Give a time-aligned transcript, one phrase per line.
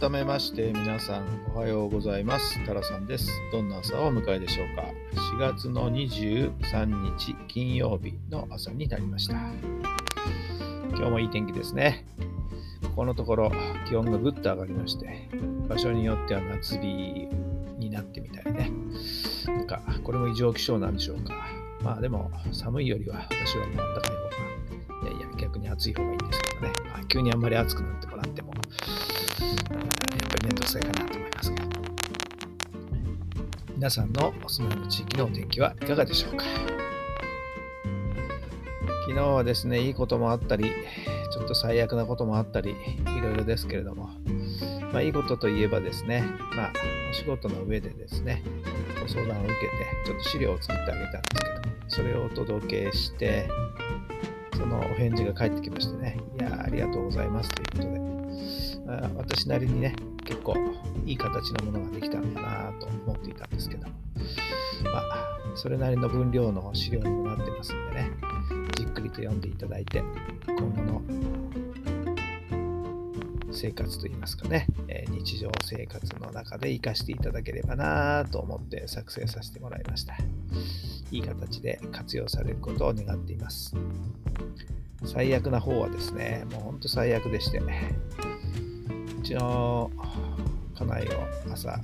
[0.00, 2.64] 改めまして皆さんおはようございます。
[2.64, 3.30] タラさんです。
[3.52, 4.84] どんな朝をお迎えでしょうか
[5.36, 6.86] ？4月の23
[7.18, 9.34] 日金曜日の朝になりました。
[10.96, 12.06] 今日もいい天気ですね。
[12.82, 13.52] ここのところ
[13.86, 15.28] 気温がぐっと上がりまして、
[15.68, 17.28] 場所によっては夏日
[17.76, 18.72] になってみたいね。
[19.48, 21.34] なんかこれも異常気象なんでしょうか。
[21.82, 24.16] まあでも寒いよりは私はもう暖かい
[24.96, 26.72] 方が、いやいや逆に暑い方がいいんですけどね。
[26.90, 28.54] ま、急にあんまり暑くなってもらっても、
[30.78, 31.70] やっぱり面倒くさいかなと思いますけど。
[33.74, 36.44] 皆さんのお住まいの地域のお天気はいかがでしょうか？
[39.06, 40.70] 昨日はですね、いいこともあったり、
[41.32, 42.74] ちょっと最悪なこともあったり、い
[43.20, 44.10] ろいろですけれども、
[44.92, 46.22] まあいいことといえばですね、
[46.54, 46.72] まあ
[47.10, 48.42] お仕事の上でですね、
[49.00, 49.68] ご相談を受けて、
[50.06, 51.28] ちょっと資料を作ってあげたんで
[51.88, 53.48] すけど、それをお届けして、
[54.56, 59.96] そのお返事が返ってきましてね、いや、ありがとうございますということで、あ私なりにね、
[60.30, 60.54] 結構
[61.04, 63.88] いい形のものができたんだなと思っていたんですけど、
[64.84, 68.10] まあ、それなりの分量の資料にもなってますんでね、
[68.76, 70.04] じっくりと読んでいただいて、
[70.46, 71.02] 今後の
[73.52, 80.16] 生活といいますかね、え日常生活の中で活かしていただければなと思って作成させてもらいました。
[81.10, 83.74] いい形で活用されることを願っています。
[85.04, 87.66] 最悪な方はですね、もうほんと最悪でして、う
[89.30, 89.90] ちの
[90.76, 91.78] 家内を朝、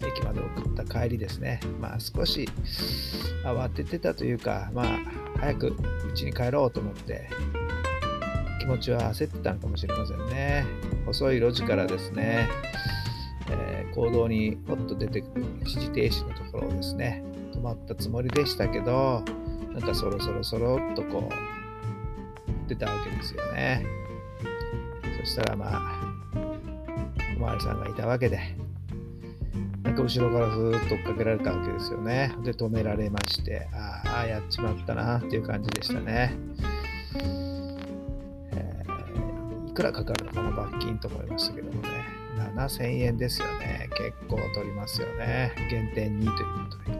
[0.00, 2.46] 駅まで送った帰りですね、まあ少し
[3.44, 4.86] 慌ててたというか、まあ
[5.38, 5.76] 早く
[6.14, 7.30] 家に帰ろうと思って、
[8.60, 10.66] 気持ちは焦ってたのかもしれませんね。
[11.06, 12.48] 細い路地からですね、
[13.50, 17.22] えー行動にポッと出てくる一時停止のところをですね、
[17.52, 19.22] 止まったつもりでしたけど、
[19.72, 23.84] なんかそろそろそろっとこう、出たわけですよね。
[25.20, 26.11] そしたらまあ、
[27.42, 28.38] おまわりさんがいたわけで、
[29.82, 32.32] なんか後ろからふーっと追っかけられたわけですよね。
[32.44, 36.36] で、止められまして、ああ、やっちまったなっていう感じでしたね。
[38.52, 41.88] えーいくらかかるのかな、罰金と思いましたけどもね。
[42.54, 43.88] 7000円ですよね。
[43.96, 45.52] 結構取りますよね。
[45.70, 46.98] 減点2ということで。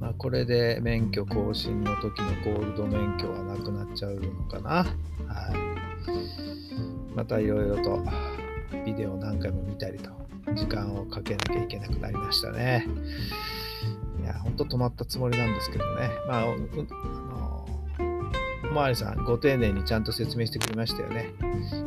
[0.00, 4.70] まあ、これで免許更新の時のゴールド免許はなくなっちゃうのかな。
[4.70, 4.84] は
[5.70, 5.73] い。
[7.14, 8.04] またいろいろと
[8.84, 10.10] ビデオ何回も見たりと、
[10.54, 12.86] 時間をかけなきゃいけなくなりましたね。
[14.20, 16.10] いや、ほんと止まったつもりなんですけどね。
[16.26, 17.66] まあ、あの、
[18.70, 21.32] おまわりさん、ご丁寧にちゃんと説明してくれましたよね。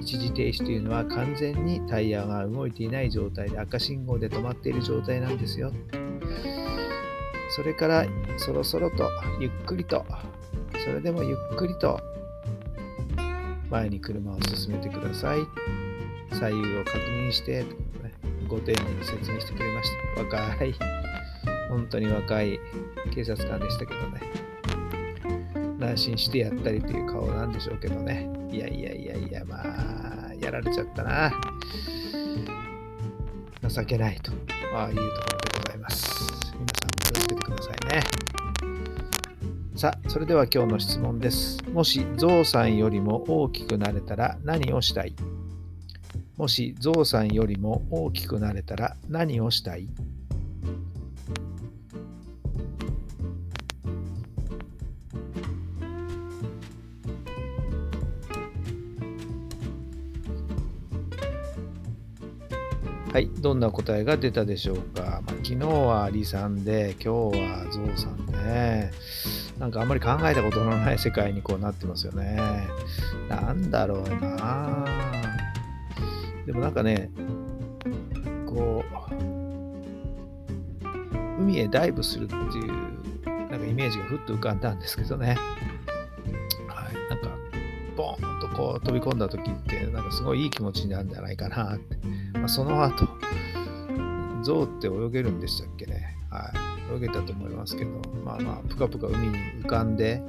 [0.00, 5.72] 一時停止というのは完全にタイヤが動いていない状態で赤信号で止まっている状態なんですよ。
[7.56, 8.04] それから
[8.36, 9.08] そろそろと
[9.40, 10.04] ゆっくりと、
[10.84, 12.00] それでもゆっくりと
[13.74, 15.40] 前に車を進めてください。
[16.30, 17.66] 左右を確認して、ね、
[18.46, 20.36] ご丁寧に説明してくれました。
[20.36, 20.74] 若い、
[21.68, 22.60] 本当に若い
[23.12, 24.20] 警察官でしたけどね。
[25.80, 28.30] 乱心してやったりという顔なんでしょうけどね。
[28.52, 31.32] いやいやいやいや、まあ、やられちゃったな。
[33.68, 34.30] 情けないと、
[34.72, 36.54] まあ、いうところでございます。
[36.54, 38.53] 皆さん気をつけてくださいね。
[39.76, 41.58] さあ、それでは今日の質問です。
[41.72, 45.16] もしゾウさんよりも大きくなれたら何をしたい？
[46.36, 49.88] もしゾウさんよりも大きくなれたら何をしたい？
[63.12, 65.20] はい、どんな答えが出たでしょうか？
[65.26, 68.92] まあ、昨日はアリさんで、今日はゾウさんでね、
[69.64, 72.36] なんかあんまり考えたことのない世界にこうなってますよね。
[73.30, 74.84] なんだろうな。
[76.44, 77.10] でもなんかね、
[78.46, 78.84] こ
[81.40, 82.38] う、海へダイブするってい
[82.68, 82.72] う、
[83.24, 85.38] なんかイメージがふっと浮かんだんですけどね。
[86.68, 87.30] はい、なんか、
[87.96, 91.96] ボーンとこう飛び込んだ時って、なんかすごいいい気持ちになるんじゃないかなって。
[92.34, 93.08] まあ、その後、
[94.42, 96.18] 象って泳げるんでしたっけね。
[96.28, 96.73] はい。
[96.92, 97.90] 泳げたと思いますけど、
[98.24, 100.22] まあまあ、ぷかぷか海に浮かんで、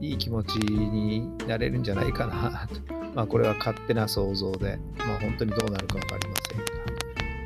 [0.00, 2.80] いい気持ちになれるんじゃないかなと。
[3.14, 6.64] まあ、これは勝手な想像で、まあ、本当にどうなるか分かりませんが、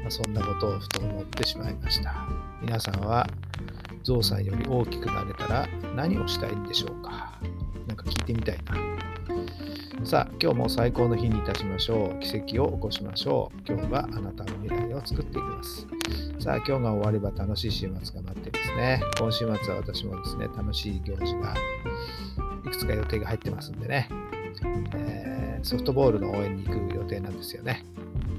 [0.02, 2.26] まあ、そんなことをふと思ってしまいました。
[2.62, 3.28] 皆さんは、
[4.02, 7.38] ゾウさんより大きくなれたら何をしたいんでしょうか？
[7.86, 8.74] なんか聞いてみたいな。
[10.04, 12.20] さあ、今日も最高の日にいたしましょう。
[12.20, 13.72] 奇跡を起こしましょう。
[13.72, 15.86] 今日はあなたの未来を作っていきます。
[16.38, 19.00] さあ、今日が終われば楽しい週末が待ってですね。
[19.18, 21.54] 今週末は私もですね、楽しい行事が
[22.66, 24.08] いくつか予定が入ってますんでね、
[24.94, 27.84] えー、ソフトボールの応援に行く予定なんですよね。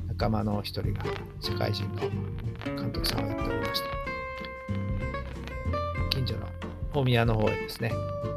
[0.08, 1.04] 仲間の一人が
[1.40, 2.02] 社会人の
[2.76, 3.88] 監督さんをやっておりまして、
[6.12, 6.48] 近所の
[6.94, 7.92] 大宮の方へですね、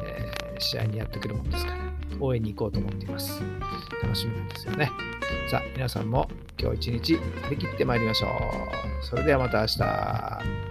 [0.05, 1.82] えー、試合にやってくるもんですから、
[2.23, 3.43] 応援に行こうと思っています。
[4.01, 4.91] 楽しみなんですよね。
[5.51, 6.29] さあ、皆さんも
[6.59, 9.05] 今日一日張り切ってまいりましょう。
[9.05, 10.63] それではまた明日。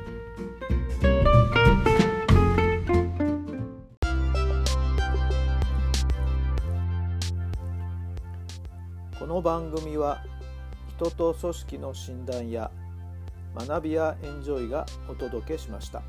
[9.19, 10.23] この番組は
[10.97, 12.71] 人と組織の診断や
[13.55, 16.01] 学びやエンジョイがお届けしました。